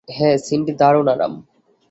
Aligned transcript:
হ্যাঁ, 0.07 0.37
সিন্ডি, 0.37 0.73
দারুণ 0.73 1.07
আরাম। 1.07 1.33